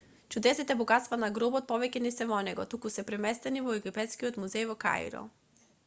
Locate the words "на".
1.23-1.29